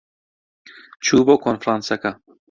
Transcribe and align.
چوو 1.05 1.21
بۆ 1.27 1.35
کۆنفرانسەکە. 1.43 2.11